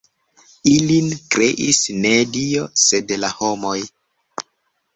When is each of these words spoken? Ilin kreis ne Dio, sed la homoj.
Ilin 0.71 1.09
kreis 1.35 1.81
ne 2.07 2.15
Dio, 2.37 2.65
sed 2.85 3.15
la 3.25 3.33
homoj. 3.43 3.77